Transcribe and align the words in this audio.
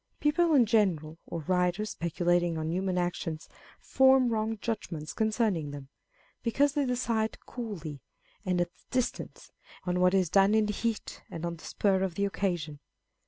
People 0.19 0.55
in 0.55 0.65
general, 0.65 1.19
or 1.27 1.41
writers 1.41 1.91
speculating 1.91 2.57
on 2.57 2.71
human 2.71 2.97
actions, 2.97 3.47
form 3.79 4.29
wrong 4.29 4.57
judgments 4.59 5.13
concerning 5.13 5.69
them, 5.69 5.89
because 6.41 6.73
they 6.73 6.87
decide 6.87 7.37
coolly, 7.45 8.01
and 8.43 8.59
at 8.59 8.69
a 8.69 8.89
distance, 8.89 9.51
on 9.83 9.99
what 9.99 10.15
is 10.15 10.31
done 10.31 10.55
in 10.55 10.67
heat 10.69 11.21
and 11.29 11.45
on 11.45 11.55
the 11.57 11.65
spur 11.65 12.01
of 12.01 12.15
the 12.15 12.25
occasion. 12.25 12.79